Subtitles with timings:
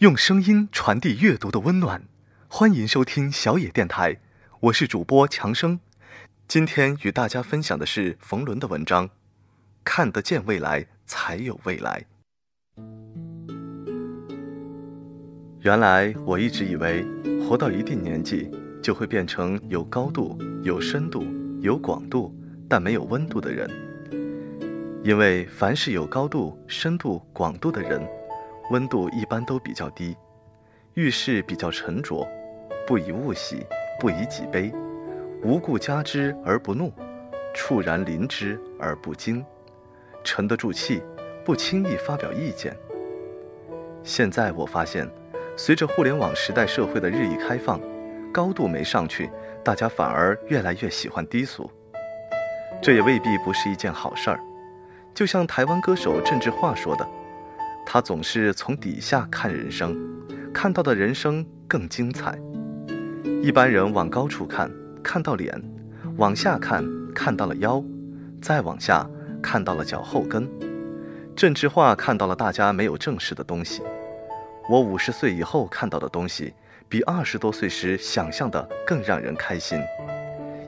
[0.00, 2.02] 用声音传递阅读的温暖，
[2.48, 4.18] 欢迎收听小野电台，
[4.60, 5.80] 我是主播强生。
[6.46, 9.08] 今天与大家分享的是冯仑的文章
[9.82, 12.04] 《看得见未来，才有未来》。
[15.62, 17.02] 原来我一直以为，
[17.48, 18.50] 活到一定年纪
[18.82, 21.24] 就会变成有高度、有深度、
[21.62, 22.36] 有广度，
[22.68, 23.66] 但没有温度的人。
[25.02, 28.06] 因为凡是有高度、深度、广度的人，
[28.70, 30.16] 温度一般都比较低，
[30.94, 32.26] 遇事比较沉着，
[32.86, 33.64] 不以物喜，
[34.00, 34.72] 不以己悲。
[35.42, 36.92] 无故加之而不怒，
[37.54, 39.44] 触然临之而不惊，
[40.24, 41.02] 沉得住气，
[41.44, 42.76] 不轻易发表意见。
[44.02, 45.08] 现在我发现，
[45.56, 47.80] 随着互联网时代社会的日益开放，
[48.32, 49.30] 高度没上去，
[49.62, 51.70] 大家反而越来越喜欢低俗。
[52.82, 54.40] 这也未必不是一件好事儿。
[55.14, 57.08] 就像台湾歌手郑智化说的
[57.86, 59.96] ：“他总是从底下看人生，
[60.52, 62.38] 看到的人生更精彩。
[63.42, 64.70] 一般人往高处看。”
[65.06, 65.62] 看到脸，
[66.16, 66.84] 往下看
[67.14, 67.80] 看到了腰，
[68.42, 69.08] 再往下
[69.40, 70.50] 看到了脚后跟。
[71.36, 73.82] 郑智化看到了大家没有正视的东西。
[74.68, 76.52] 我五十岁以后看到的东西，
[76.88, 79.80] 比二十多岁时想象的更让人开心，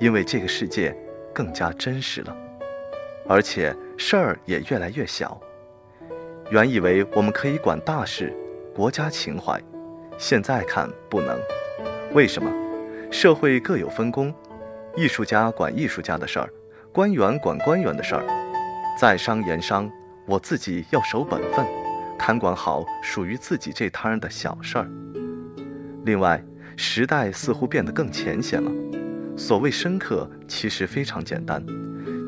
[0.00, 0.92] 因为这个世界
[1.32, 2.36] 更加真实了，
[3.28, 5.40] 而且事儿也越来越小。
[6.50, 8.32] 原以为我们可以管大事，
[8.74, 9.58] 国家情怀，
[10.18, 11.38] 现在看不能，
[12.12, 12.50] 为什么？
[13.10, 14.32] 社会各有分工，
[14.94, 16.48] 艺术家管艺术家的事儿，
[16.92, 18.24] 官员管官员的事儿，
[19.00, 19.90] 在商言商，
[20.26, 21.64] 我自己要守本分，
[22.18, 24.90] 看管好属于自己这摊儿的小事儿。
[26.04, 26.44] 另外，
[26.76, 28.70] 时代似乎变得更浅显了，
[29.34, 31.64] 所谓深刻，其实非常简单，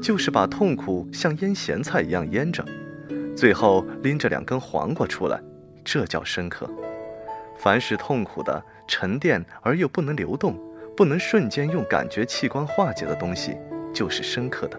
[0.00, 2.64] 就是把痛苦像腌咸菜一样腌着，
[3.36, 5.40] 最后拎着两根黄瓜出来，
[5.84, 6.68] 这叫深刻。
[7.56, 10.58] 凡是痛苦的、沉淀而又不能流动。
[10.96, 13.58] 不能瞬间用感觉器官化解的东西，
[13.92, 14.78] 就是深刻的。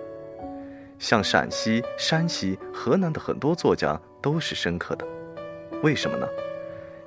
[0.98, 5.06] 像陕西、山西、河南的很多作家都是深刻的。
[5.84, 6.26] 为什么呢？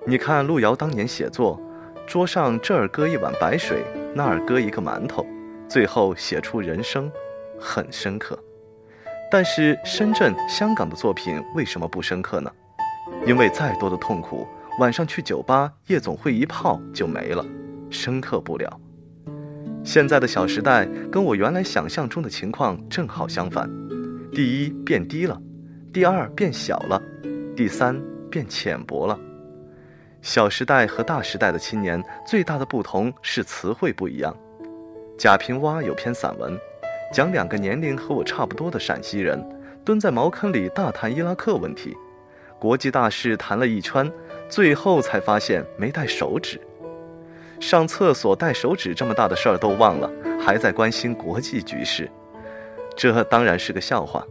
[0.06, 1.59] 你看路遥当年写作，
[2.06, 3.83] 桌上这儿搁一碗白水，
[4.15, 5.27] 那儿搁一个馒头，
[5.67, 7.11] 最后写出人生，
[7.59, 8.39] 很深刻。
[9.31, 12.50] 但是深圳、香港的作品为什么不深刻呢？
[13.27, 14.47] 因为再多的痛苦，
[14.78, 17.44] 晚上去酒吧、夜总会一泡就没了，
[17.91, 18.81] 深刻不了。
[19.84, 23.71] 现在的《小时代》跟我原来想象中的情况正好相反：
[24.33, 25.37] 第一，变低了；
[25.93, 27.00] 第二，变小了；
[27.55, 28.00] 第三，
[28.31, 29.15] 变浅薄了。
[30.21, 34.34] 《小时代》和《大时代》的青年最大的不同是词汇不一样。
[35.19, 36.59] 贾平凹有篇散文，
[37.13, 39.43] 讲两个年龄和我差不多的陕西人
[39.85, 41.97] 蹲在茅坑里大谈伊拉克问题，
[42.59, 44.11] 国际大事谈了一圈，
[44.49, 46.61] 最后才发现没带手纸。
[47.59, 50.11] 上厕所带手纸这么大的事儿都忘了，
[50.41, 52.09] 还在关心国际局势，
[52.95, 54.25] 这当然是个笑话。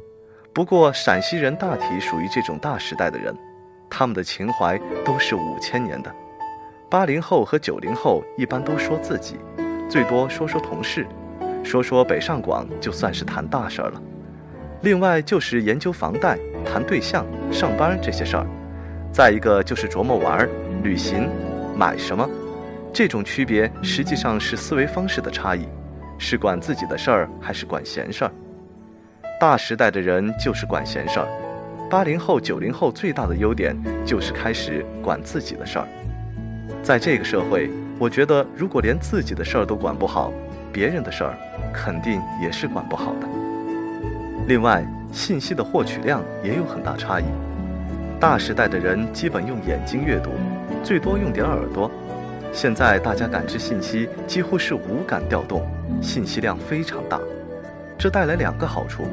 [0.54, 3.36] 不过陕西人大体属于这种大时代的人，
[3.90, 6.14] 他们的情怀都是五千年的。
[6.90, 9.36] 八零后和九零后一般都说自己，
[9.90, 11.06] 最多说说同事，
[11.68, 14.02] 说说北上广就算是谈大事儿了。
[14.84, 18.48] 另外就是研究房贷、谈对象、上班这些事儿，
[19.12, 20.50] 再一个就是琢磨玩儿、
[20.82, 21.30] 旅行、
[21.76, 22.28] 买什么。
[22.94, 25.68] 这种区别实际上是思维方式的差异，
[26.18, 28.32] 是管自己的事儿还是管闲事儿。
[29.40, 31.28] 大时代的人就是管闲事儿，
[31.90, 35.88] 八零后、九零后最大的优点就是开始管自己的事儿。
[36.82, 40.32] 在这个社会，我觉得如果连自己的事儿都管不好，
[40.72, 41.38] 别人的事儿
[41.74, 43.28] 肯定也是管不好的。
[44.48, 47.26] 另外，信息的获取量也有很大差异。
[48.20, 50.32] 大时代的人基本用眼睛阅读，
[50.84, 51.92] 最多用点耳朵。
[52.52, 55.68] 现在大家感知信息几乎是无感调动，
[56.02, 57.20] 信息量非常大，
[57.98, 59.04] 这带来两个好处：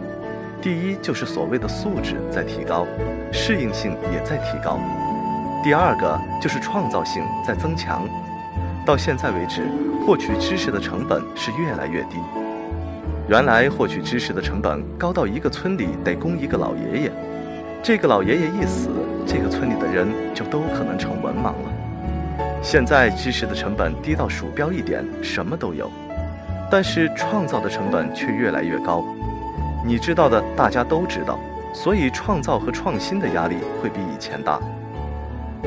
[0.63, 2.87] 第一就是所谓的素质在提高，
[3.31, 4.79] 适应性也在提高；
[5.63, 8.09] 第二个就是创造性在增强。
[8.87, 9.63] 到现在为止，
[10.07, 12.17] 获取知识的成本是越来越低。
[13.27, 17.13] 原来获取知识的成本高到一个村里得供一个老爷爷，
[17.83, 18.91] 这个老爷爷一死，
[19.27, 22.39] 这个村里的人就都可能成文盲了。
[22.61, 25.91] 现在知识的成本低到鼠标一点，什么都有，
[26.71, 29.03] 但是创造的成本却越来越高。
[29.87, 31.39] 你知道的，大家都知道，
[31.73, 34.61] 所以创造和创新的压力会比以前大。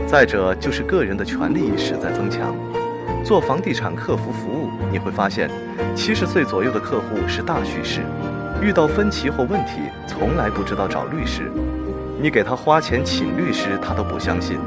[0.06, 2.56] 再者就是个人的权利意识在增强。
[3.28, 5.52] 做房地产客服服务，你会发现，
[5.94, 8.00] 七十岁左右的客户是大叙事，
[8.62, 11.52] 遇到分歧或问题，从来不知道找律师。
[12.22, 14.58] 你给他花钱请律师，他都不相信。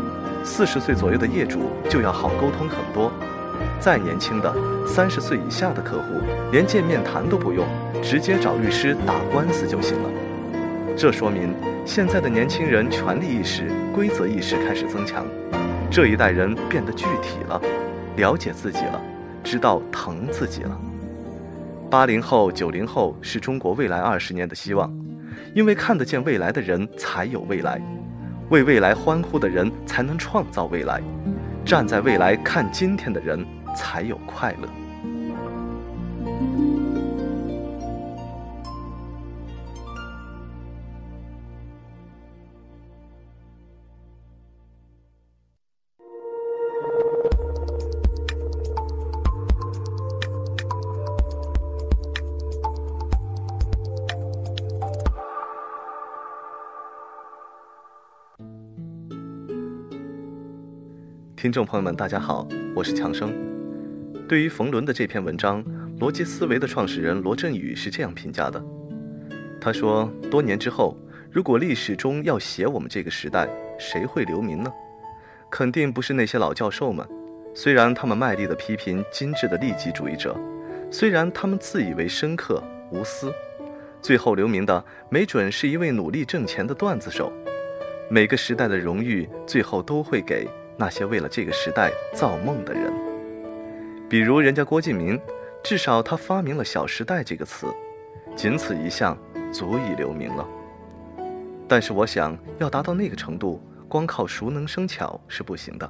[0.45, 3.11] 四十岁左右的业主就要好沟通很多。
[3.79, 4.55] 再年轻的
[4.87, 6.21] 三十岁以下的客户，
[6.53, 7.65] 连见面谈都不用，
[8.03, 10.11] 直接找律师打官司就行了。
[10.95, 11.55] 这说明
[11.87, 15.25] 现在的年轻人权利意识、规则意识开始增强，
[15.91, 17.59] 这一代人变得具体了，
[18.21, 19.03] 了解自己了，
[19.43, 20.79] 知道疼自己了。
[21.91, 24.89] 八零后、九零后是中国未来二十年的希望，
[25.55, 27.83] 因为看得见未来的人才有未来，
[28.51, 31.03] 为未来欢呼的人才能创造未来，
[31.65, 33.45] 站在未来看今天的人。
[33.73, 34.90] 才有快乐。
[61.41, 63.33] 听众朋友们，大家好，我是强生。
[64.29, 65.65] 对于冯仑的这篇文章，
[65.99, 68.63] 逻辑思维的创始人罗振宇是这样评价的：
[69.59, 70.95] 他说，多年之后，
[71.33, 73.49] 如果历史中要写我们这个时代，
[73.79, 74.71] 谁会留名呢？
[75.51, 77.09] 肯定不是那些老教授们，
[77.55, 80.37] 虽然他们卖力地批评精致的利己主义者，
[80.91, 83.33] 虽然他们自以为深刻无私，
[84.03, 87.33] 最后留名的没准是一位努力挣钱的段子手。
[88.11, 90.47] 每个时代的荣誉，最后都会给
[90.81, 92.91] 那些为了这个时代造梦的人。
[94.09, 95.21] 比如人家郭敬明，
[95.63, 97.67] 至少他发明了“小时代”这个词，
[98.35, 99.15] 仅此一项
[99.53, 100.49] 足以留名了。
[101.69, 105.87] 但是我想要达到那个程度，光靠熟能生巧是不行的，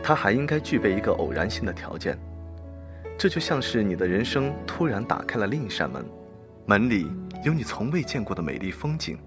[0.00, 2.16] 他还应该具备一个偶然性的条件。
[3.18, 6.06] 这就像是你的人生突然打开了另一扇门，
[6.66, 7.10] 门里
[7.44, 9.18] 有你从未见过的美丽风景，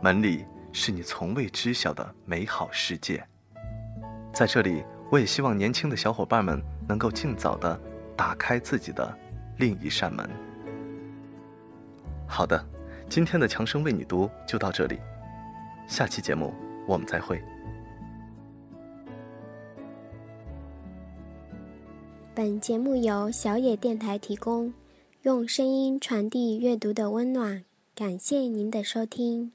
[0.00, 3.26] 门里是你从未知晓的美好世界。
[4.32, 4.84] 在这里。
[5.10, 7.76] 我也希望年轻的小伙伴们能够尽早的
[8.16, 9.12] 打开自己的
[9.58, 10.30] 另一扇门。
[12.28, 12.64] 好的，
[13.08, 15.00] 今天的强生为你读就到这里，
[15.88, 16.54] 下期节目
[16.86, 17.42] 我们再会。
[22.32, 24.72] 本节目由小野电台提供，
[25.22, 27.64] 用声音传递阅读的温暖，
[27.96, 29.50] 感谢您的收听。